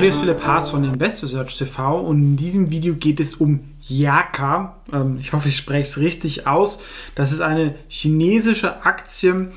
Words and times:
Hallo, 0.00 0.08
hier 0.08 0.16
ist 0.16 0.24
Philipp 0.24 0.46
Haas 0.46 0.70
von 0.70 0.82
Investor 0.82 1.28
Search 1.28 1.58
TV 1.58 2.00
und 2.00 2.16
in 2.22 2.36
diesem 2.38 2.70
Video 2.70 2.94
geht 2.94 3.20
es 3.20 3.34
um 3.34 3.60
Yaka. 3.82 4.78
Ähm, 4.94 5.18
ich 5.20 5.34
hoffe, 5.34 5.48
ich 5.48 5.58
spreche 5.58 5.82
es 5.82 5.98
richtig 5.98 6.46
aus. 6.46 6.80
Das 7.14 7.32
ist 7.32 7.42
eine 7.42 7.74
chinesische 7.88 8.86
Aktie, 8.86 9.52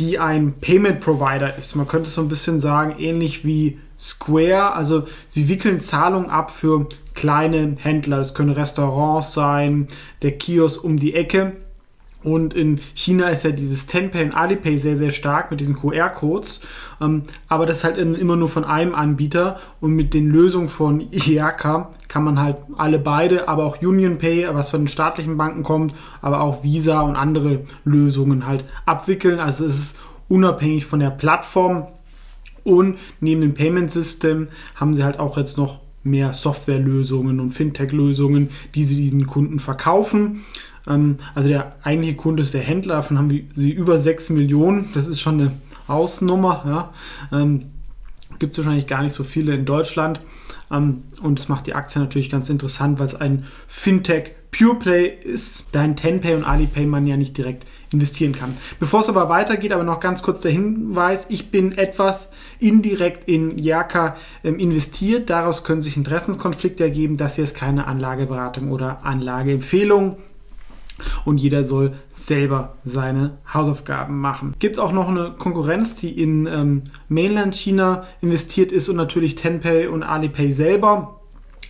die 0.00 0.18
ein 0.18 0.54
Payment 0.60 0.98
Provider 0.98 1.56
ist. 1.56 1.76
Man 1.76 1.86
könnte 1.86 2.10
so 2.10 2.22
ein 2.22 2.26
bisschen 2.26 2.58
sagen, 2.58 2.96
ähnlich 2.98 3.44
wie 3.44 3.78
Square. 3.96 4.72
Also 4.72 5.04
sie 5.28 5.48
wickeln 5.48 5.78
Zahlungen 5.78 6.28
ab 6.28 6.50
für 6.50 6.88
kleine 7.14 7.76
Händler. 7.80 8.16
Das 8.16 8.34
können 8.34 8.50
Restaurants 8.50 9.32
sein, 9.32 9.86
der 10.22 10.32
Kiosk 10.32 10.82
um 10.82 10.98
die 10.98 11.14
Ecke. 11.14 11.52
Und 12.24 12.54
in 12.54 12.80
China 12.94 13.28
ist 13.28 13.44
ja 13.44 13.50
dieses 13.50 13.86
Tenpay 13.86 14.24
und 14.24 14.34
Alipay 14.34 14.78
sehr, 14.78 14.96
sehr 14.96 15.10
stark 15.10 15.50
mit 15.50 15.60
diesen 15.60 15.76
QR-Codes. 15.76 16.62
Ähm, 17.00 17.22
aber 17.48 17.66
das 17.66 17.78
ist 17.78 17.84
halt 17.84 17.98
immer 17.98 18.36
nur 18.36 18.48
von 18.48 18.64
einem 18.64 18.94
Anbieter. 18.94 19.58
Und 19.80 19.92
mit 19.92 20.14
den 20.14 20.30
Lösungen 20.30 20.70
von 20.70 21.00
IAK 21.12 21.88
kann 22.08 22.24
man 22.24 22.40
halt 22.40 22.56
alle 22.76 22.98
beide, 22.98 23.46
aber 23.46 23.64
auch 23.64 23.80
UnionPay, 23.82 24.48
was 24.52 24.70
von 24.70 24.82
den 24.82 24.88
staatlichen 24.88 25.36
Banken 25.36 25.62
kommt, 25.62 25.94
aber 26.22 26.40
auch 26.40 26.64
Visa 26.64 27.00
und 27.02 27.14
andere 27.14 27.60
Lösungen 27.84 28.46
halt 28.46 28.64
abwickeln. 28.86 29.38
Also 29.38 29.66
es 29.66 29.78
ist 29.78 29.96
unabhängig 30.28 30.86
von 30.86 31.00
der 31.00 31.10
Plattform. 31.10 31.86
Und 32.64 32.98
neben 33.20 33.42
dem 33.42 33.52
Payment 33.52 33.92
System 33.92 34.48
haben 34.74 34.94
sie 34.94 35.04
halt 35.04 35.18
auch 35.18 35.36
jetzt 35.36 35.58
noch 35.58 35.80
mehr 36.02 36.32
Softwarelösungen 36.32 37.40
und 37.40 37.50
Fintech-Lösungen, 37.50 38.50
die 38.74 38.84
sie 38.84 38.96
diesen 38.96 39.26
Kunden 39.26 39.58
verkaufen. 39.58 40.44
Ähm, 40.86 41.18
also 41.34 41.48
der 41.48 41.76
eigentliche 41.82 42.16
Kunde 42.16 42.42
ist 42.42 42.54
der 42.54 42.62
Händler, 42.62 42.96
davon 42.96 43.18
haben 43.18 43.48
sie 43.54 43.70
über 43.70 43.98
6 43.98 44.30
Millionen. 44.30 44.90
Das 44.94 45.06
ist 45.06 45.20
schon 45.20 45.40
eine 45.40 45.52
Hausnummer. 45.88 46.92
Ja. 47.30 47.38
Ähm, 47.38 47.66
Gibt 48.38 48.52
es 48.52 48.58
wahrscheinlich 48.58 48.86
gar 48.86 49.02
nicht 49.02 49.12
so 49.12 49.24
viele 49.24 49.54
in 49.54 49.64
Deutschland. 49.64 50.20
Ähm, 50.70 51.04
und 51.22 51.38
es 51.38 51.48
macht 51.48 51.66
die 51.66 51.74
Aktie 51.74 52.00
natürlich 52.00 52.30
ganz 52.30 52.50
interessant, 52.50 52.98
weil 52.98 53.06
es 53.06 53.14
ein 53.14 53.46
Fintech 53.66 54.32
Pure 54.56 54.76
Play 54.76 55.06
ist, 55.06 55.66
da 55.72 55.84
in 55.84 55.96
Tenpay 55.96 56.34
und 56.34 56.44
Alipay 56.44 56.86
man 56.86 57.04
ja 57.06 57.16
nicht 57.16 57.36
direkt 57.36 57.66
investieren 57.92 58.32
kann. 58.32 58.56
Bevor 58.78 59.00
es 59.00 59.08
aber 59.08 59.28
weitergeht, 59.28 59.72
aber 59.72 59.82
noch 59.82 59.98
ganz 59.98 60.22
kurz 60.22 60.42
der 60.42 60.52
Hinweis, 60.52 61.26
ich 61.28 61.50
bin 61.50 61.76
etwas 61.76 62.30
indirekt 62.60 63.28
in 63.28 63.58
Yaka 63.58 64.16
ähm, 64.44 64.60
investiert. 64.60 65.28
Daraus 65.28 65.64
können 65.64 65.82
sich 65.82 65.96
Interessenskonflikte 65.96 66.84
ergeben. 66.84 67.16
Das 67.16 67.34
hier 67.34 67.44
ist 67.44 67.56
keine 67.56 67.88
Anlageberatung 67.88 68.70
oder 68.70 69.04
Anlageempfehlung 69.04 70.18
und 71.24 71.38
jeder 71.38 71.64
soll 71.64 71.94
selber 72.12 72.76
seine 72.84 73.38
Hausaufgaben 73.52 74.20
machen. 74.20 74.54
Gibt 74.58 74.78
auch 74.78 74.92
noch 74.92 75.08
eine 75.08 75.34
Konkurrenz, 75.38 75.94
die 75.96 76.20
in 76.20 76.46
ähm, 76.46 76.82
Mainland 77.08 77.54
China 77.54 78.04
investiert 78.20 78.72
ist 78.72 78.88
und 78.88 78.96
natürlich 78.96 79.34
Tenpay 79.34 79.88
und 79.88 80.02
Alipay 80.02 80.50
selber. 80.50 81.20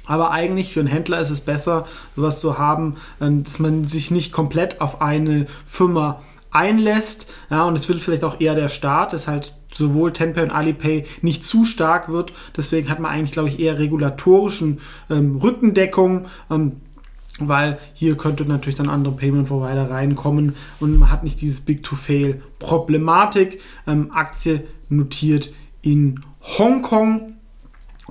Aber 0.06 0.30
eigentlich 0.30 0.72
für 0.72 0.80
einen 0.80 0.88
Händler 0.88 1.18
ist 1.20 1.30
es 1.30 1.40
besser, 1.40 1.86
sowas 2.14 2.40
zu 2.40 2.58
haben, 2.58 2.96
ähm, 3.20 3.42
dass 3.42 3.58
man 3.58 3.84
sich 3.84 4.10
nicht 4.10 4.32
komplett 4.32 4.80
auf 4.80 5.00
eine 5.00 5.46
Firma 5.66 6.20
einlässt. 6.50 7.30
Ja, 7.50 7.64
und 7.64 7.74
es 7.74 7.88
will 7.88 7.98
vielleicht 7.98 8.24
auch 8.24 8.40
eher 8.40 8.54
der 8.54 8.68
Staat, 8.68 9.12
dass 9.12 9.26
halt 9.26 9.54
sowohl 9.72 10.12
Tenpay 10.12 10.42
und 10.42 10.52
Alipay 10.52 11.04
nicht 11.20 11.42
zu 11.42 11.64
stark 11.64 12.08
wird. 12.08 12.32
Deswegen 12.56 12.88
hat 12.88 13.00
man 13.00 13.10
eigentlich, 13.10 13.32
glaube 13.32 13.48
ich, 13.48 13.58
eher 13.58 13.78
regulatorischen 13.78 14.80
ähm, 15.10 15.36
Rückendeckung. 15.36 16.26
Ähm, 16.50 16.80
weil 17.40 17.78
hier 17.94 18.16
könnte 18.16 18.44
natürlich 18.44 18.76
dann 18.76 18.88
andere 18.88 19.14
Payment 19.14 19.48
Provider 19.48 19.90
reinkommen 19.90 20.54
und 20.80 20.98
man 20.98 21.10
hat 21.10 21.24
nicht 21.24 21.40
dieses 21.40 21.60
Big-to-Fail-Problematik. 21.60 23.60
Ähm, 23.86 24.12
Aktie 24.12 24.64
notiert 24.88 25.52
in 25.82 26.20
Hongkong 26.58 27.34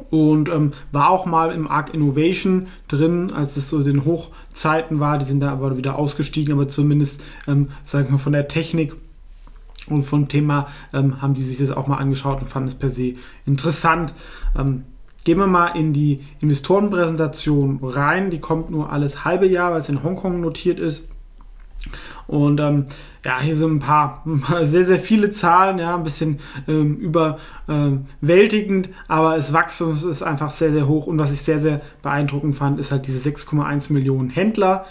und 0.09 0.49
ähm, 0.49 0.71
war 0.91 1.09
auch 1.09 1.25
mal 1.25 1.51
im 1.51 1.67
ARC 1.67 1.93
Innovation 1.93 2.67
drin, 2.87 3.31
als 3.31 3.57
es 3.57 3.69
so 3.69 3.83
den 3.83 4.05
Hochzeiten 4.05 4.99
war. 4.99 5.17
Die 5.17 5.25
sind 5.25 5.39
da 5.39 5.51
aber 5.51 5.77
wieder 5.77 5.97
ausgestiegen, 5.97 6.53
aber 6.53 6.67
zumindest, 6.67 7.23
ähm, 7.47 7.69
sagen 7.83 8.11
wir, 8.11 8.19
von 8.19 8.33
der 8.33 8.47
Technik 8.47 8.95
und 9.87 10.03
vom 10.03 10.27
Thema 10.27 10.67
ähm, 10.93 11.21
haben 11.21 11.33
die 11.33 11.43
sich 11.43 11.59
das 11.59 11.71
auch 11.71 11.87
mal 11.87 11.97
angeschaut 11.97 12.41
und 12.41 12.47
fanden 12.47 12.69
es 12.69 12.75
per 12.75 12.89
se 12.89 13.15
interessant. 13.45 14.13
Ähm, 14.57 14.83
Gehen 15.23 15.37
wir 15.37 15.47
mal 15.47 15.67
in 15.69 15.93
die 15.93 16.21
Investorenpräsentation 16.41 17.79
rein. 17.81 18.29
Die 18.29 18.39
kommt 18.39 18.69
nur 18.69 18.91
alles 18.91 19.23
halbe 19.23 19.47
Jahr, 19.47 19.71
weil 19.71 19.79
es 19.79 19.89
in 19.89 20.03
Hongkong 20.03 20.41
notiert 20.41 20.79
ist. 20.79 21.09
Und 22.27 22.59
ähm, 22.59 22.85
ja, 23.25 23.39
hier 23.39 23.55
sind 23.55 23.75
ein 23.75 23.79
paar, 23.79 24.23
sehr, 24.63 24.85
sehr 24.85 24.99
viele 24.99 25.31
Zahlen, 25.31 25.77
ja, 25.77 25.95
ein 25.95 26.03
bisschen 26.03 26.39
ähm, 26.67 26.97
überwältigend, 26.97 28.89
aber 29.07 29.35
das 29.35 29.53
Wachstum 29.53 29.93
ist 29.93 30.23
einfach 30.23 30.51
sehr, 30.51 30.71
sehr 30.71 30.87
hoch. 30.87 31.07
Und 31.07 31.19
was 31.19 31.31
ich 31.31 31.41
sehr, 31.41 31.59
sehr 31.59 31.81
beeindruckend 32.01 32.55
fand, 32.55 32.79
ist 32.79 32.91
halt 32.91 33.07
diese 33.07 33.29
6,1 33.29 33.91
Millionen 33.91 34.29
Händler, 34.29 34.85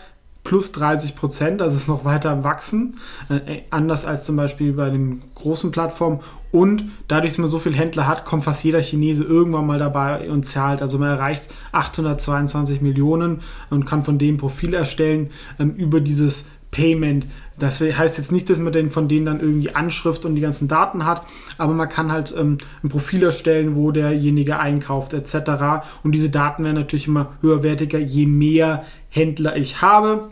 plus 0.44 0.72
30 0.72 1.14
Prozent, 1.14 1.62
also 1.62 1.76
ist 1.76 1.88
noch 1.88 2.04
weiter 2.04 2.30
am 2.30 2.44
Wachsen, 2.44 2.96
äh, 3.28 3.62
anders 3.70 4.04
als 4.04 4.24
zum 4.24 4.36
Beispiel 4.36 4.72
bei 4.72 4.90
den 4.90 5.22
großen 5.34 5.70
Plattformen. 5.70 6.20
Und 6.52 6.84
dadurch, 7.08 7.32
dass 7.32 7.38
man 7.38 7.48
so 7.48 7.58
viele 7.58 7.76
Händler 7.76 8.06
hat, 8.06 8.26
kommt 8.26 8.44
fast 8.44 8.62
jeder 8.62 8.82
Chinese 8.82 9.24
irgendwann 9.24 9.66
mal 9.66 9.78
dabei 9.78 10.30
und 10.30 10.44
zahlt. 10.44 10.82
Also 10.82 10.98
man 10.98 11.08
erreicht 11.08 11.48
822 11.72 12.82
Millionen 12.82 13.40
und 13.70 13.86
kann 13.86 14.02
von 14.02 14.18
dem 14.18 14.36
Profil 14.36 14.74
erstellen 14.74 15.30
ähm, 15.58 15.74
über 15.74 16.00
dieses 16.00 16.44
Payment. 16.70 17.26
Das 17.58 17.80
heißt 17.80 18.18
jetzt 18.18 18.32
nicht, 18.32 18.50
dass 18.50 18.58
man 18.58 18.72
denn 18.72 18.90
von 18.90 19.08
denen 19.08 19.26
dann 19.26 19.40
irgendwie 19.40 19.74
Anschrift 19.74 20.24
und 20.24 20.34
die 20.34 20.40
ganzen 20.40 20.68
Daten 20.68 21.06
hat, 21.06 21.26
aber 21.58 21.72
man 21.74 21.88
kann 21.88 22.10
halt 22.10 22.34
ähm, 22.36 22.58
ein 22.82 22.88
Profil 22.88 23.22
erstellen, 23.22 23.76
wo 23.76 23.92
derjenige 23.92 24.58
einkauft 24.58 25.12
etc. 25.12 25.86
Und 26.02 26.12
diese 26.12 26.30
Daten 26.30 26.64
werden 26.64 26.76
natürlich 26.76 27.06
immer 27.06 27.34
höherwertiger, 27.40 27.98
je 27.98 28.26
mehr 28.26 28.84
Händler 29.10 29.56
ich 29.56 29.80
habe. 29.80 30.30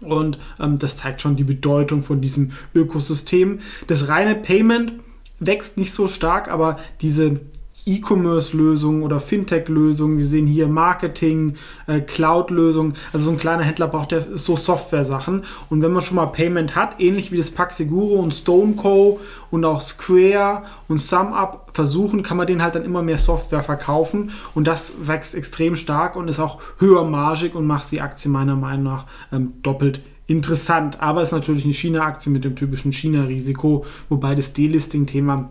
Und 0.00 0.38
ähm, 0.60 0.78
das 0.78 0.98
zeigt 0.98 1.20
schon 1.22 1.36
die 1.36 1.44
Bedeutung 1.44 2.02
von 2.02 2.20
diesem 2.20 2.50
Ökosystem. 2.74 3.60
Das 3.86 4.08
reine 4.08 4.34
Payment 4.34 4.92
wächst 5.38 5.76
nicht 5.76 5.92
so 5.92 6.08
stark, 6.08 6.48
aber 6.48 6.78
diese 7.00 7.40
E-Commerce-Lösungen 7.86 9.04
oder 9.04 9.20
Fintech-Lösungen. 9.20 10.18
Wir 10.18 10.24
sehen 10.24 10.48
hier 10.48 10.66
Marketing, 10.66 11.54
äh, 11.86 12.00
Cloud-Lösungen. 12.00 12.94
Also 13.12 13.26
so 13.26 13.30
ein 13.30 13.38
kleiner 13.38 13.62
Händler 13.62 13.86
braucht 13.86 14.10
ja 14.10 14.20
so 14.34 14.56
Software-Sachen. 14.56 15.44
Und 15.70 15.82
wenn 15.82 15.92
man 15.92 16.02
schon 16.02 16.16
mal 16.16 16.26
Payment 16.26 16.74
hat, 16.74 17.00
ähnlich 17.00 17.30
wie 17.30 17.36
das 17.36 17.50
Paxiguro 17.50 18.16
und 18.16 18.34
StoneCo 18.34 19.20
und 19.52 19.64
auch 19.64 19.80
Square 19.80 20.64
und 20.88 20.98
SumUp 20.98 21.70
versuchen, 21.72 22.24
kann 22.24 22.36
man 22.36 22.48
denen 22.48 22.62
halt 22.62 22.74
dann 22.74 22.84
immer 22.84 23.02
mehr 23.02 23.18
Software 23.18 23.62
verkaufen. 23.62 24.32
Und 24.54 24.66
das 24.66 24.94
wächst 25.02 25.36
extrem 25.36 25.76
stark 25.76 26.16
und 26.16 26.26
ist 26.26 26.40
auch 26.40 26.60
höher 26.78 27.04
margig 27.04 27.54
und 27.54 27.66
macht 27.66 27.92
die 27.92 28.00
Aktie 28.00 28.30
meiner 28.30 28.56
Meinung 28.56 28.84
nach 28.84 29.06
ähm, 29.32 29.52
doppelt 29.62 30.00
interessant. 30.26 31.00
Aber 31.00 31.22
es 31.22 31.28
ist 31.28 31.32
natürlich 31.32 31.64
eine 31.64 31.74
China-Aktie 31.74 32.32
mit 32.32 32.44
dem 32.44 32.56
typischen 32.56 32.92
China-Risiko, 32.92 33.84
wobei 34.08 34.34
das 34.34 34.52
Delisting-Thema 34.52 35.50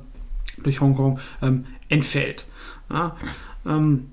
durch 0.63 0.81
Hongkong 0.81 1.19
ähm, 1.41 1.65
entfällt. 1.89 2.47
Ja, 2.89 3.15
ähm, 3.65 4.07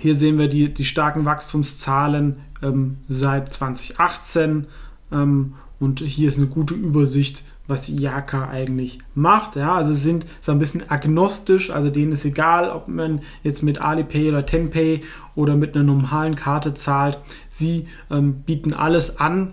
hier 0.00 0.14
sehen 0.14 0.38
wir 0.38 0.48
die, 0.48 0.72
die 0.72 0.84
starken 0.84 1.24
Wachstumszahlen 1.24 2.36
ähm, 2.62 2.98
seit 3.08 3.52
2018 3.52 4.66
ähm, 5.12 5.54
und 5.78 6.00
hier 6.00 6.28
ist 6.28 6.38
eine 6.38 6.46
gute 6.46 6.74
Übersicht, 6.74 7.44
was 7.66 7.88
Yaka 7.88 8.48
eigentlich 8.48 8.98
macht. 9.14 9.56
Ja, 9.56 9.74
also 9.74 9.92
sind 9.92 10.24
so 10.42 10.52
ein 10.52 10.58
bisschen 10.58 10.88
agnostisch, 10.88 11.70
also 11.70 11.90
denen 11.90 12.12
ist 12.12 12.24
egal, 12.24 12.70
ob 12.70 12.88
man 12.88 13.20
jetzt 13.42 13.62
mit 13.62 13.80
Alipay 13.80 14.28
oder 14.28 14.46
Tenpay 14.46 15.02
oder 15.34 15.56
mit 15.56 15.74
einer 15.74 15.84
normalen 15.84 16.36
Karte 16.36 16.74
zahlt. 16.74 17.18
Sie 17.50 17.88
ähm, 18.10 18.42
bieten 18.42 18.72
alles 18.72 19.18
an. 19.18 19.52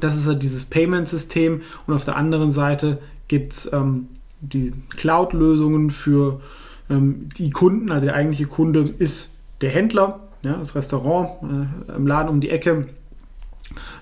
Das 0.00 0.16
ist 0.16 0.26
ja 0.26 0.34
dieses 0.34 0.64
Payment-System 0.64 1.62
und 1.86 1.94
auf 1.94 2.04
der 2.04 2.16
anderen 2.16 2.50
Seite 2.50 2.98
gibt 3.28 3.52
es 3.52 3.72
ähm, 3.72 4.08
die 4.40 4.72
Cloud-Lösungen 4.96 5.90
für 5.90 6.40
ähm, 6.90 7.28
die 7.36 7.50
Kunden. 7.50 7.90
Also 7.90 8.06
der 8.06 8.14
eigentliche 8.14 8.46
Kunde 8.46 8.80
ist 8.98 9.34
der 9.60 9.70
Händler, 9.70 10.20
ja, 10.44 10.56
das 10.56 10.74
Restaurant 10.74 11.30
äh, 11.42 11.96
im 11.96 12.06
Laden 12.06 12.28
um 12.28 12.40
die 12.40 12.50
Ecke. 12.50 12.86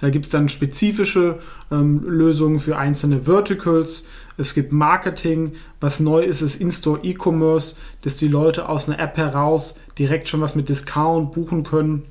Da 0.00 0.10
gibt 0.10 0.24
es 0.24 0.30
dann 0.30 0.48
spezifische 0.48 1.38
ähm, 1.70 2.02
Lösungen 2.04 2.58
für 2.58 2.76
einzelne 2.76 3.20
Verticals. 3.20 4.04
Es 4.36 4.54
gibt 4.54 4.72
Marketing. 4.72 5.52
Was 5.80 6.00
neu 6.00 6.22
ist, 6.22 6.42
ist 6.42 6.60
In-Store 6.60 7.00
E-Commerce, 7.02 7.76
dass 8.02 8.16
die 8.16 8.28
Leute 8.28 8.68
aus 8.68 8.88
einer 8.88 8.98
App 8.98 9.16
heraus 9.16 9.76
direkt 9.98 10.28
schon 10.28 10.40
was 10.40 10.54
mit 10.54 10.68
Discount 10.68 11.32
buchen 11.32 11.62
können. 11.62 12.02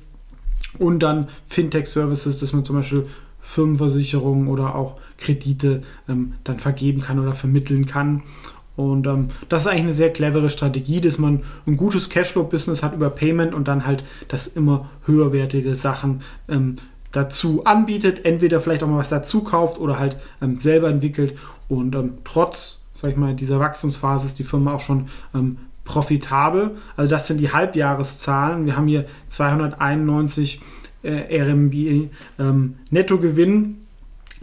Und 0.78 1.00
dann 1.00 1.28
Fintech-Services, 1.46 2.38
dass 2.38 2.52
man 2.54 2.64
zum 2.64 2.76
Beispiel 2.76 3.06
Firmenversicherungen 3.42 4.48
oder 4.48 4.74
auch 4.74 4.96
Kredite 5.18 5.82
ähm, 6.08 6.34
dann 6.44 6.58
vergeben 6.58 7.02
kann 7.02 7.18
oder 7.18 7.34
vermitteln 7.34 7.84
kann. 7.84 8.22
Und 8.74 9.06
ähm, 9.06 9.28
das 9.48 9.62
ist 9.62 9.68
eigentlich 9.68 9.82
eine 9.82 9.92
sehr 9.92 10.12
clevere 10.12 10.48
Strategie, 10.48 11.00
dass 11.00 11.18
man 11.18 11.40
ein 11.66 11.76
gutes 11.76 12.08
Cashflow-Business 12.08 12.82
hat 12.82 12.94
über 12.94 13.10
Payment 13.10 13.52
und 13.52 13.68
dann 13.68 13.84
halt 13.84 14.02
das 14.28 14.46
immer 14.46 14.88
höherwertige 15.04 15.74
Sachen 15.74 16.22
ähm, 16.48 16.76
dazu 17.10 17.64
anbietet, 17.64 18.24
entweder 18.24 18.60
vielleicht 18.60 18.82
auch 18.82 18.88
mal 18.88 18.98
was 18.98 19.10
dazu 19.10 19.42
kauft 19.42 19.78
oder 19.78 19.98
halt 19.98 20.16
ähm, 20.40 20.56
selber 20.56 20.88
entwickelt 20.88 21.38
und 21.68 21.94
ähm, 21.94 22.14
trotz, 22.24 22.80
sag 22.94 23.10
ich 23.10 23.16
mal, 23.16 23.34
dieser 23.34 23.60
Wachstumsphase 23.60 24.24
ist 24.24 24.38
die 24.38 24.44
Firma 24.44 24.72
auch 24.72 24.80
schon 24.80 25.08
ähm, 25.34 25.58
profitabel. 25.84 26.76
Also 26.96 27.10
das 27.10 27.26
sind 27.26 27.38
die 27.38 27.52
Halbjahreszahlen. 27.52 28.64
Wir 28.64 28.76
haben 28.76 28.86
hier 28.86 29.04
291 29.26 30.60
äh, 31.02 31.42
RMB 31.42 32.10
ähm, 32.38 32.74
Nettogewinn. 32.90 33.78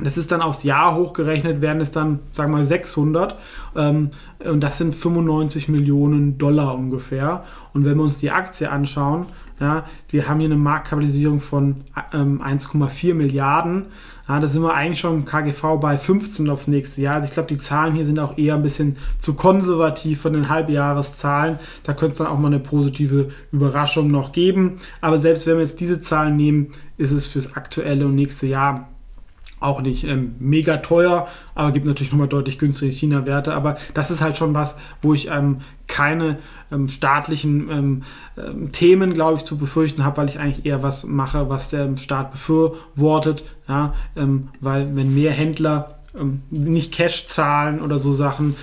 Das 0.02 0.18
ist 0.18 0.32
dann 0.32 0.42
aufs 0.42 0.64
Jahr 0.64 0.96
hochgerechnet, 0.96 1.62
werden 1.62 1.82
es 1.82 1.92
dann, 1.92 2.20
sagen 2.32 2.52
wir 2.52 2.58
mal, 2.60 2.66
600. 2.66 3.36
Ähm, 3.76 4.12
und 4.46 4.62
das 4.62 4.78
sind 4.78 4.96
95 4.96 5.68
Millionen 5.68 6.38
Dollar 6.38 6.76
ungefähr. 6.76 7.44
Und 7.74 7.84
wenn 7.84 7.98
wir 7.98 8.04
uns 8.04 8.20
die 8.20 8.32
Aktie 8.32 8.72
anschauen, 8.72 9.26
ja, 9.60 9.86
wir 10.10 10.28
haben 10.28 10.40
hier 10.40 10.48
eine 10.48 10.56
Marktkapitalisierung 10.56 11.42
von 11.42 11.84
ähm, 12.14 12.42
1,4 12.42 13.14
Milliarden. 13.14 13.88
Ja, 14.28 14.40
da 14.40 14.48
sind 14.48 14.62
wir 14.62 14.74
eigentlich 14.74 15.00
schon 15.00 15.16
im 15.16 15.26
KGV 15.26 15.80
bei 15.82 15.98
15 15.98 16.50
aufs 16.50 16.68
nächste 16.68 17.02
Jahr. 17.02 17.16
Also 17.16 17.28
ich 17.28 17.34
glaube, 17.34 17.50
die 17.50 17.58
Zahlen 17.58 17.96
hier 17.96 18.06
sind 18.06 18.20
auch 18.20 18.38
eher 18.38 18.56
ein 18.56 18.62
bisschen 18.62 18.98
zu 19.18 19.34
konservativ 19.34 20.22
von 20.22 20.34
den 20.34 20.50
Halbjahreszahlen. 20.50 21.60
Da 21.84 21.94
könnte 21.94 22.14
es 22.14 22.20
dann 22.20 22.28
auch 22.28 22.38
mal 22.38 22.48
eine 22.48 22.60
positive 22.60 23.30
Überraschung 23.52 24.10
noch 24.10 24.32
geben. 24.32 24.78
Aber 25.02 25.20
selbst 25.20 25.48
wenn 25.48 25.56
wir 25.56 25.64
jetzt 25.64 25.80
diese 25.80 26.00
Zahlen 26.00 26.36
nehmen, 26.36 26.72
ist 26.98 27.12
es 27.12 27.28
fürs 27.28 27.56
aktuelle 27.56 28.06
und 28.06 28.16
nächste 28.16 28.48
Jahr 28.48 28.88
auch 29.60 29.82
nicht 29.82 30.04
ähm, 30.06 30.36
mega 30.40 30.78
teuer, 30.78 31.28
aber 31.56 31.72
gibt 31.72 31.86
natürlich 31.86 32.12
nochmal 32.12 32.28
deutlich 32.28 32.60
günstige 32.60 32.92
China-Werte. 32.92 33.54
Aber 33.54 33.78
das 33.94 34.12
ist 34.12 34.22
halt 34.22 34.38
schon 34.38 34.56
was, 34.56 34.78
wo 35.02 35.14
ich 35.14 35.30
ähm, 35.30 35.60
keine 35.88 36.38
ähm, 36.72 36.88
staatlichen 36.88 37.70
ähm, 37.70 38.04
ähm, 38.38 38.72
Themen, 38.72 39.14
glaube 39.14 39.38
ich, 39.38 39.44
zu 39.44 39.58
befürchten 39.58 40.06
habe, 40.06 40.18
weil 40.18 40.30
ich 40.30 40.40
eigentlich 40.40 40.66
eher 40.66 40.84
was 40.84 41.06
mache, 41.06 41.50
was 41.50 41.70
der 41.70 41.98
Staat 41.98 42.32
befürwortet. 42.32 43.44
Ja? 43.68 43.94
Ähm, 44.16 44.50
weil 44.62 44.96
wenn 44.96 45.14
mehr 45.14 45.32
Händler 45.32 45.96
nicht 46.50 46.92
Cash 46.92 47.28
zahlen 47.28 47.82
oder 47.82 48.00
so 48.00 48.12
Sachen, 48.12 48.56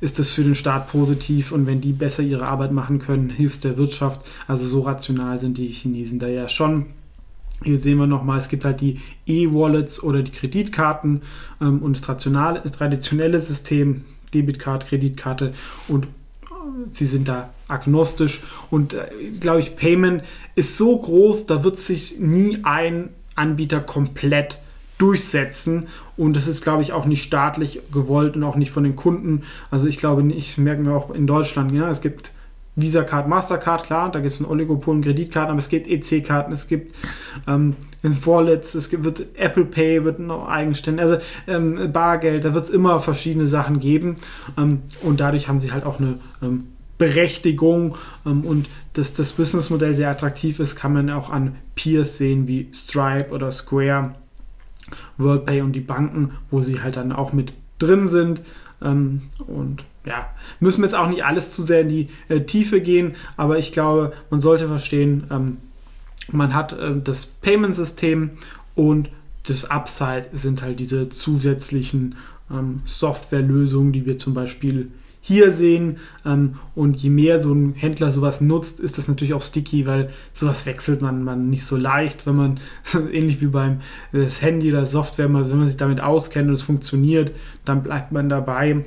ist 0.00 0.18
das 0.18 0.30
für 0.30 0.42
den 0.42 0.54
Staat 0.54 0.88
positiv 0.88 1.52
und 1.52 1.66
wenn 1.66 1.82
die 1.82 1.92
besser 1.92 2.22
ihre 2.22 2.46
Arbeit 2.46 2.72
machen 2.72 3.00
können, 3.00 3.28
hilft 3.28 3.64
der 3.64 3.76
Wirtschaft. 3.76 4.22
Also 4.48 4.66
so 4.66 4.80
rational 4.80 5.38
sind 5.38 5.58
die 5.58 5.68
Chinesen 5.68 6.18
da 6.18 6.26
ja 6.26 6.48
schon. 6.48 6.86
Hier 7.62 7.78
sehen 7.78 7.98
wir 7.98 8.06
nochmal, 8.06 8.38
es 8.38 8.48
gibt 8.48 8.64
halt 8.64 8.80
die 8.80 9.00
E-Wallets 9.26 10.02
oder 10.02 10.22
die 10.22 10.32
Kreditkarten 10.32 11.22
ähm, 11.60 11.80
und 11.82 12.06
das 12.06 12.16
traditionelle 12.16 13.38
System, 13.38 14.04
Debitkarte, 14.34 14.86
Kreditkarte 14.86 15.54
und 15.88 16.06
äh, 16.06 16.08
sie 16.92 17.06
sind 17.06 17.28
da 17.28 17.50
agnostisch 17.68 18.42
und 18.70 18.94
äh, 18.94 19.06
glaube 19.40 19.60
ich, 19.60 19.76
Payment 19.76 20.22
ist 20.56 20.76
so 20.76 20.98
groß, 20.98 21.46
da 21.46 21.64
wird 21.64 21.78
sich 21.78 22.18
nie 22.18 22.58
ein 22.64 23.10
Anbieter 23.36 23.80
komplett 23.80 24.58
durchsetzen 24.98 25.86
und 26.16 26.36
das 26.36 26.46
ist, 26.46 26.62
glaube 26.62 26.82
ich, 26.82 26.92
auch 26.92 27.06
nicht 27.06 27.22
staatlich 27.22 27.80
gewollt 27.92 28.36
und 28.36 28.44
auch 28.44 28.56
nicht 28.56 28.70
von 28.70 28.84
den 28.84 28.96
Kunden. 28.96 29.42
Also 29.70 29.86
ich 29.86 29.98
glaube 29.98 30.22
nicht, 30.22 30.58
merken 30.58 30.86
wir 30.86 30.94
auch 30.94 31.10
in 31.10 31.26
Deutschland, 31.26 31.72
ja, 31.72 31.88
es 31.90 32.00
gibt 32.00 32.30
Visa 32.76 33.04
Card, 33.04 33.28
Mastercard, 33.28 33.84
klar, 33.84 34.10
da 34.10 34.20
gibt 34.20 34.34
es 34.34 34.40
ein 34.40 34.46
Oligopol 34.46 35.00
Kreditkarten, 35.00 35.50
aber 35.50 35.58
es 35.58 35.68
gibt 35.68 35.86
EC-Karten, 35.86 36.52
es 36.52 36.66
gibt 36.66 36.94
ähm, 37.46 37.76
Wallets, 38.02 38.74
es 38.74 38.90
gibt, 38.90 39.04
wird 39.04 39.26
Apple 39.36 39.64
Pay, 39.64 40.04
wird 40.04 40.18
noch 40.18 40.48
eigenständig, 40.48 41.04
also 41.04 41.18
ähm, 41.46 41.92
Bargeld, 41.92 42.44
da 42.44 42.54
wird 42.54 42.64
es 42.64 42.70
immer 42.70 42.98
verschiedene 43.00 43.46
Sachen 43.46 43.78
geben 43.78 44.16
ähm, 44.58 44.82
und 45.02 45.20
dadurch 45.20 45.46
haben 45.48 45.60
sie 45.60 45.70
halt 45.70 45.84
auch 45.84 46.00
eine 46.00 46.18
ähm, 46.42 46.68
Berechtigung 46.98 47.96
ähm, 48.26 48.42
und 48.42 48.68
dass 48.94 49.12
das 49.12 49.32
Businessmodell 49.32 49.94
sehr 49.94 50.10
attraktiv 50.10 50.58
ist, 50.58 50.74
kann 50.74 50.92
man 50.92 51.10
auch 51.10 51.30
an 51.30 51.56
Peers 51.76 52.16
sehen 52.16 52.48
wie 52.48 52.68
Stripe 52.72 53.30
oder 53.30 53.52
Square, 53.52 54.14
WorldPay 55.18 55.62
und 55.62 55.72
die 55.72 55.80
Banken, 55.80 56.32
wo 56.50 56.62
sie 56.62 56.80
halt 56.82 56.96
dann 56.96 57.12
auch 57.12 57.32
mit 57.32 57.52
drin 57.78 58.08
sind. 58.08 58.42
Ähm, 58.82 59.22
und 59.46 59.84
ja, 60.06 60.30
müssen 60.60 60.80
wir 60.82 60.86
jetzt 60.86 60.94
auch 60.94 61.08
nicht 61.08 61.24
alles 61.24 61.52
zu 61.52 61.62
sehr 61.62 61.82
in 61.82 61.88
die 61.88 62.08
äh, 62.28 62.40
Tiefe 62.40 62.80
gehen, 62.80 63.14
aber 63.36 63.58
ich 63.58 63.72
glaube, 63.72 64.12
man 64.30 64.40
sollte 64.40 64.68
verstehen, 64.68 65.24
ähm, 65.30 65.58
man 66.30 66.54
hat 66.54 66.72
äh, 66.72 66.94
das 67.02 67.26
Payment-System 67.26 68.30
und 68.74 69.08
das 69.46 69.70
Upside 69.70 70.28
sind 70.32 70.62
halt 70.62 70.80
diese 70.80 71.08
zusätzlichen 71.08 72.16
ähm, 72.50 72.82
Softwarelösungen, 72.84 73.92
die 73.92 74.06
wir 74.06 74.18
zum 74.18 74.34
Beispiel 74.34 74.90
hier 75.26 75.50
sehen. 75.50 75.96
Ähm, 76.26 76.56
und 76.74 76.98
je 76.98 77.08
mehr 77.08 77.40
so 77.40 77.52
ein 77.52 77.72
Händler 77.72 78.10
sowas 78.10 78.42
nutzt, 78.42 78.78
ist 78.78 78.98
das 78.98 79.08
natürlich 79.08 79.32
auch 79.32 79.40
sticky, 79.40 79.86
weil 79.86 80.10
sowas 80.34 80.66
wechselt 80.66 81.00
man, 81.00 81.24
man 81.24 81.48
nicht 81.48 81.64
so 81.64 81.76
leicht, 81.76 82.26
wenn 82.26 82.36
man, 82.36 82.60
ähnlich 83.12 83.40
wie 83.40 83.46
beim 83.46 83.80
das 84.12 84.42
Handy 84.42 84.70
oder 84.70 84.84
Software, 84.84 85.32
wenn 85.32 85.56
man 85.58 85.66
sich 85.66 85.78
damit 85.78 86.02
auskennt 86.02 86.48
und 86.48 86.54
es 86.54 86.62
funktioniert, 86.62 87.32
dann 87.64 87.82
bleibt 87.82 88.12
man 88.12 88.28
dabei. 88.28 88.84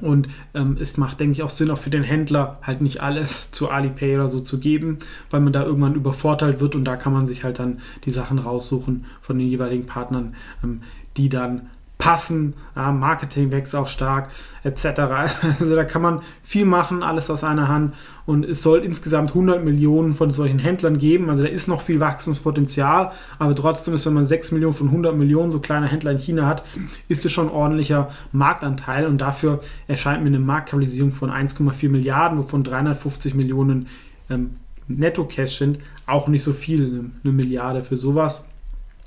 Und 0.00 0.26
ähm, 0.54 0.76
es 0.80 0.96
macht, 0.96 1.20
denke 1.20 1.34
ich, 1.34 1.44
auch 1.44 1.50
Sinn, 1.50 1.70
auch 1.70 1.78
für 1.78 1.90
den 1.90 2.02
Händler 2.02 2.58
halt 2.62 2.80
nicht 2.80 3.00
alles 3.00 3.50
zu 3.52 3.68
Alipay 3.68 4.16
oder 4.16 4.28
so 4.28 4.40
zu 4.40 4.58
geben, 4.58 4.98
weil 5.30 5.40
man 5.40 5.52
da 5.52 5.62
irgendwann 5.62 5.94
übervorteilt 5.94 6.58
wird 6.58 6.74
und 6.74 6.84
da 6.84 6.96
kann 6.96 7.12
man 7.12 7.28
sich 7.28 7.44
halt 7.44 7.60
dann 7.60 7.78
die 8.04 8.10
Sachen 8.10 8.40
raussuchen 8.40 9.04
von 9.20 9.38
den 9.38 9.46
jeweiligen 9.46 9.86
Partnern, 9.86 10.34
ähm, 10.64 10.82
die 11.16 11.28
dann 11.28 11.70
passen. 12.04 12.52
Ja, 12.76 12.92
Marketing 12.92 13.50
wächst 13.50 13.74
auch 13.74 13.88
stark, 13.88 14.28
etc. 14.62 14.84
Also 15.58 15.74
da 15.74 15.84
kann 15.84 16.02
man 16.02 16.20
viel 16.42 16.66
machen, 16.66 17.02
alles 17.02 17.30
aus 17.30 17.44
einer 17.44 17.68
Hand. 17.68 17.94
Und 18.26 18.44
es 18.44 18.62
soll 18.62 18.80
insgesamt 18.80 19.30
100 19.30 19.64
Millionen 19.64 20.12
von 20.12 20.30
solchen 20.30 20.58
Händlern 20.58 20.98
geben. 20.98 21.30
Also 21.30 21.44
da 21.44 21.48
ist 21.48 21.66
noch 21.66 21.80
viel 21.80 22.00
Wachstumspotenzial. 22.00 23.10
Aber 23.38 23.54
trotzdem 23.54 23.94
ist, 23.94 24.04
wenn 24.04 24.12
man 24.12 24.26
6 24.26 24.52
Millionen 24.52 24.74
von 24.74 24.88
100 24.88 25.16
Millionen 25.16 25.50
so 25.50 25.60
kleine 25.60 25.86
Händler 25.86 26.10
in 26.10 26.18
China 26.18 26.46
hat, 26.46 26.62
ist 27.08 27.24
es 27.24 27.32
schon 27.32 27.48
ein 27.48 27.54
ordentlicher 27.54 28.10
Marktanteil. 28.32 29.06
Und 29.06 29.18
dafür 29.18 29.60
erscheint 29.88 30.22
mir 30.22 30.28
eine 30.28 30.40
Marktkapitalisierung 30.40 31.12
von 31.12 31.30
1,4 31.30 31.88
Milliarden, 31.88 32.36
wovon 32.36 32.64
350 32.64 33.34
Millionen 33.34 33.88
ähm, 34.28 34.56
Netto-Cash 34.88 35.56
sind, 35.56 35.78
auch 36.04 36.28
nicht 36.28 36.42
so 36.42 36.52
viel, 36.52 36.84
eine, 36.84 37.10
eine 37.24 37.32
Milliarde 37.32 37.82
für 37.82 37.96
sowas. 37.96 38.44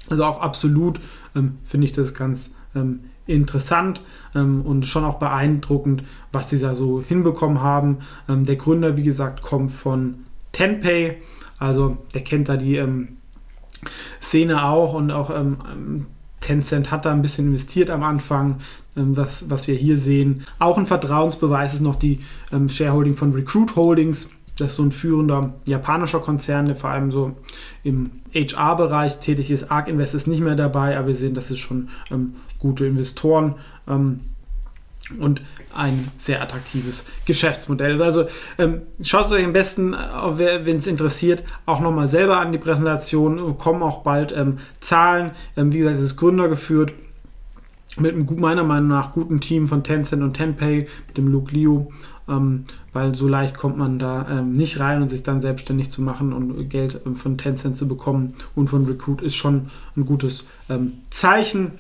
Also 0.09 0.23
auch 0.23 0.41
absolut 0.41 0.99
ähm, 1.35 1.59
finde 1.63 1.85
ich 1.85 1.91
das 1.91 2.15
ganz 2.15 2.56
ähm, 2.75 3.02
interessant 3.25 4.02
ähm, 4.36 4.62
und 4.62 4.86
schon 4.86 5.04
auch 5.04 5.19
beeindruckend, 5.19 6.04
was 6.31 6.50
sie 6.50 6.60
da 6.60 6.75
so 6.75 7.02
hinbekommen 7.02 7.62
haben. 7.62 7.98
Ähm, 8.30 8.46
der 8.46 8.56
Gründer, 8.56 8.98
wie 8.98 9.04
gesagt, 9.04 9.42
kommt 9.42 9.72
von 9.72 10.25
Tenpay, 10.54 11.18
also 11.60 11.98
der 12.14 12.22
kennt 12.22 12.50
da 12.50 12.58
die 12.58 12.78
ähm, 12.78 13.18
Szene 14.22 14.64
auch 14.64 14.94
und 14.94 15.12
auch 15.12 15.30
ähm, 15.30 15.58
ähm, 15.72 16.06
Tencent 16.40 16.92
hat 16.92 17.06
da 17.06 17.12
ein 17.12 17.22
bisschen 17.22 17.48
investiert 17.48 17.90
am 17.90 18.04
Anfang, 18.04 18.60
was, 18.94 19.50
was 19.50 19.68
wir 19.68 19.75
hier 19.75 19.98
sehen. 19.98 20.44
Auch 20.59 20.78
ein 20.78 20.86
Vertrauensbeweis 20.86 21.74
ist 21.74 21.81
noch 21.81 21.95
die 21.95 22.19
Shareholding 22.69 23.16
von 23.16 23.33
Recruit 23.33 23.76
Holdings. 23.76 24.30
Das 24.57 24.71
ist 24.71 24.76
so 24.78 24.83
ein 24.83 24.92
führender 24.92 25.54
japanischer 25.66 26.19
Konzern, 26.19 26.66
der 26.66 26.76
vor 26.76 26.90
allem 26.90 27.11
so 27.11 27.33
im 27.83 28.11
HR-Bereich 28.33 29.19
tätig 29.19 29.52
ist. 29.52 29.71
ARK 29.71 29.87
Invest 29.87 30.16
ist 30.16 30.28
nicht 30.28 30.42
mehr 30.42 30.56
dabei, 30.56 30.97
aber 30.97 31.09
wir 31.09 31.16
sehen, 31.16 31.35
das 31.35 31.52
ist 31.52 31.59
schon 31.59 31.90
ähm, 32.11 32.33
gute 32.59 32.87
Investoren 32.87 33.56
ähm, 33.87 34.21
und 35.19 35.42
ein 35.76 36.11
sehr 36.18 36.42
attraktives 36.42 37.06
Geschäftsmodell. 37.26 38.02
Also 38.02 38.26
ähm, 38.57 38.81
schaut 39.02 39.31
euch 39.31 39.45
am 39.45 39.54
besten, 39.54 39.94
äh, 39.94 40.66
wenn 40.66 40.78
es 40.78 40.87
interessiert, 40.87 41.44
auch 41.68 41.80
nochmal 41.80 42.07
selber 42.07 42.37
an 42.37 42.52
die 42.52 42.57
Präsentation. 42.57 43.57
Kommen 43.57 43.83
auch 43.83 44.02
bald 44.02 44.31
ähm, 44.35 44.57
Zahlen. 44.80 45.31
Ähm, 45.56 45.71
wie 45.71 45.80
gesagt, 45.80 45.97
es 45.97 46.04
ist 46.04 46.18
Gründer 46.18 46.49
geführt 46.49 46.94
mit 47.99 48.13
einem 48.13 48.39
meiner 48.39 48.63
Meinung 48.63 48.89
nach 48.89 49.11
guten 49.11 49.39
Team 49.39 49.68
von 49.68 49.83
Tencent 49.83 50.23
und 50.23 50.33
Tenpay, 50.33 50.87
mit 51.07 51.18
dem 51.18 51.27
Luke 51.27 51.54
Liu 51.54 51.87
ähm, 52.27 52.63
weil 52.94 53.16
so 53.16 53.27
leicht 53.27 53.57
kommt 53.57 53.77
man 53.77 53.99
da 53.99 54.27
ähm, 54.30 54.54
nicht 54.54 54.80
rein 54.80 55.01
und 55.01 55.07
sich 55.07 55.23
dann 55.23 55.42
selbstständig 55.42 55.89
zu 55.89 56.01
machen 56.01 56.33
und 56.33 56.69
Geld 56.69 56.99
ähm, 57.06 57.16
von 57.16 57.37
Tencent 57.37 57.77
zu 57.77 57.87
bekommen 57.87 58.33
und 58.56 58.69
von 58.69 58.85
Recruit 58.85 59.21
ist 59.21 59.35
schon 59.35 59.69
ein 59.95 60.06
gutes 60.06 60.47
ähm, 60.69 60.94
Zeichen. 61.09 61.73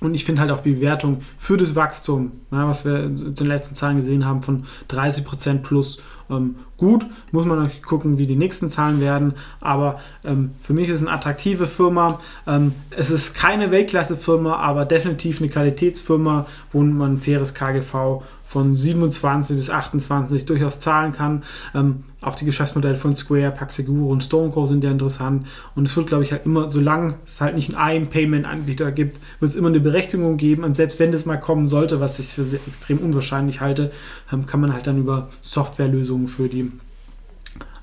Und 0.00 0.14
ich 0.14 0.24
finde 0.24 0.42
halt 0.42 0.50
auch 0.50 0.60
die 0.60 0.72
Bewertung 0.72 1.22
für 1.38 1.56
das 1.56 1.74
Wachstum, 1.74 2.32
ja, 2.50 2.68
was 2.68 2.84
wir 2.84 3.04
in 3.04 3.34
den 3.34 3.46
letzten 3.46 3.74
Zahlen 3.74 3.96
gesehen 3.96 4.26
haben, 4.26 4.42
von 4.42 4.64
30% 4.90 5.58
plus 5.58 6.02
ähm, 6.30 6.56
gut. 6.76 7.06
Muss 7.30 7.44
man 7.44 7.62
noch 7.62 7.82
gucken, 7.82 8.18
wie 8.18 8.26
die 8.26 8.36
nächsten 8.36 8.70
Zahlen 8.70 9.00
werden. 9.00 9.34
Aber 9.60 10.00
ähm, 10.24 10.50
für 10.60 10.72
mich 10.72 10.88
ist 10.88 11.00
es 11.00 11.06
eine 11.06 11.14
attraktive 11.14 11.66
Firma. 11.66 12.20
Ähm, 12.46 12.72
es 12.90 13.10
ist 13.10 13.34
keine 13.34 13.70
Weltklasse-Firma, 13.70 14.56
aber 14.56 14.84
definitiv 14.84 15.40
eine 15.40 15.48
Qualitätsfirma, 15.48 16.46
wo 16.72 16.82
man 16.82 17.14
ein 17.14 17.18
faires 17.18 17.54
KGV 17.54 18.22
von 18.44 18.74
27 18.74 19.56
bis 19.56 19.70
28 19.70 20.46
durchaus 20.46 20.78
zahlen 20.78 21.12
kann. 21.12 21.42
Ähm, 21.74 22.04
auch 22.20 22.36
die 22.36 22.44
Geschäftsmodelle 22.44 22.96
von 22.96 23.16
Square, 23.16 23.50
Paxeguro 23.50 24.10
und 24.10 24.22
Stoneco 24.22 24.66
sind 24.66 24.84
ja 24.84 24.90
interessant. 24.90 25.46
Und 25.74 25.88
es 25.88 25.96
wird, 25.96 26.06
glaube 26.06 26.22
ich, 26.22 26.32
halt 26.32 26.46
immer, 26.46 26.70
solange 26.70 27.14
es 27.26 27.40
halt 27.40 27.54
nicht 27.54 27.76
einen 27.76 28.08
Payment-Anbieter 28.08 28.92
gibt, 28.92 29.18
wird 29.40 29.50
es 29.50 29.56
immer 29.56 29.68
eine 29.68 29.80
Berechtigung 29.80 30.36
geben. 30.36 30.64
Und 30.64 30.76
selbst 30.76 31.00
wenn 31.00 31.10
das 31.10 31.26
mal 31.26 31.38
kommen 31.38 31.68
sollte, 31.68 32.00
was 32.00 32.18
ich 32.18 32.26
für 32.26 32.46
extrem 32.66 32.98
unwahrscheinlich 32.98 33.60
halte, 33.60 33.90
ähm, 34.32 34.46
kann 34.46 34.60
man 34.60 34.72
halt 34.72 34.86
dann 34.86 34.98
über 34.98 35.28
Softwarelösungen 35.40 36.28
für 36.28 36.48
die 36.48 36.70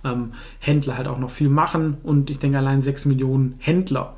ähm, 0.03 0.31
Händler 0.59 0.97
halt 0.97 1.07
auch 1.07 1.19
noch 1.19 1.31
viel 1.31 1.49
machen. 1.49 1.97
Und 2.03 2.29
ich 2.29 2.39
denke, 2.39 2.57
allein 2.57 2.81
6 2.81 3.05
Millionen 3.05 3.55
Händler 3.57 4.15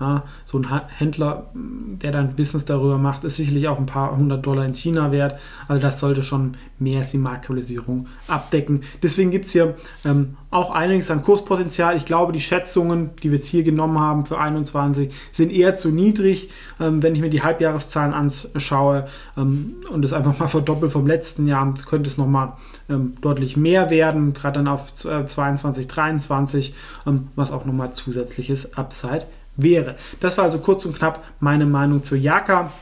Ja, 0.00 0.24
so 0.44 0.58
ein 0.58 0.66
Händler, 0.88 1.52
der 1.54 2.10
dann 2.10 2.34
Business 2.34 2.64
darüber 2.64 2.98
macht, 2.98 3.22
ist 3.22 3.36
sicherlich 3.36 3.68
auch 3.68 3.78
ein 3.78 3.86
paar 3.86 4.16
hundert 4.16 4.44
Dollar 4.44 4.64
in 4.64 4.74
China 4.74 5.12
wert. 5.12 5.38
Also 5.68 5.80
das 5.80 6.00
sollte 6.00 6.24
schon 6.24 6.56
mehr 6.80 6.98
als 6.98 7.12
die 7.12 7.18
Marktkapitalisierung 7.18 8.08
abdecken. 8.26 8.82
Deswegen 9.04 9.30
gibt 9.30 9.44
es 9.44 9.52
hier 9.52 9.76
ähm, 10.04 10.36
auch 10.50 10.72
einiges 10.72 11.12
an 11.12 11.22
Kurspotenzial. 11.22 11.96
Ich 11.96 12.04
glaube, 12.04 12.32
die 12.32 12.40
Schätzungen, 12.40 13.10
die 13.22 13.30
wir 13.30 13.38
jetzt 13.38 13.46
hier 13.46 13.62
genommen 13.62 14.00
haben 14.00 14.26
für 14.26 14.36
21, 14.36 15.14
sind 15.30 15.52
eher 15.52 15.76
zu 15.76 15.90
niedrig. 15.90 16.50
Ähm, 16.80 17.00
wenn 17.04 17.14
ich 17.14 17.20
mir 17.20 17.30
die 17.30 17.42
Halbjahreszahlen 17.42 18.12
anschaue 18.12 19.06
ähm, 19.36 19.76
und 19.92 20.02
das 20.02 20.12
einfach 20.12 20.36
mal 20.40 20.48
verdoppelt 20.48 20.90
vom 20.90 21.06
letzten 21.06 21.46
Jahr, 21.46 21.72
könnte 21.88 22.08
es 22.08 22.18
nochmal 22.18 22.54
ähm, 22.88 23.14
deutlich 23.20 23.56
mehr 23.56 23.90
werden, 23.90 24.32
gerade 24.32 24.58
dann 24.58 24.66
auf 24.68 24.92
22, 24.92 25.86
23, 25.86 26.74
ähm, 27.06 27.28
was 27.36 27.52
auch 27.52 27.64
nochmal 27.64 27.92
zusätzliches 27.92 28.76
Upside 28.76 29.26
wäre. 29.56 29.96
Das 30.20 30.36
war 30.38 30.44
also 30.44 30.58
kurz 30.58 30.84
und 30.84 30.96
knapp 30.96 31.24
meine 31.40 31.66
Meinung 31.66 32.02
zu 32.02 32.16
Jaka. 32.16 32.72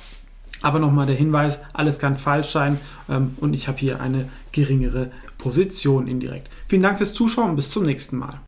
Aber 0.62 0.78
nochmal 0.78 1.06
der 1.06 1.16
Hinweis, 1.16 1.60
alles 1.72 1.98
kann 1.98 2.16
falsch 2.16 2.50
sein 2.50 2.78
ähm, 3.08 3.36
und 3.40 3.52
ich 3.52 3.66
habe 3.66 3.78
hier 3.78 4.00
eine 4.00 4.28
geringere 4.52 5.10
Position 5.38 6.06
indirekt. 6.06 6.48
Vielen 6.68 6.82
Dank 6.82 6.98
fürs 6.98 7.14
Zuschauen, 7.14 7.56
bis 7.56 7.68
zum 7.68 7.82
nächsten 7.82 8.16
Mal. 8.16 8.38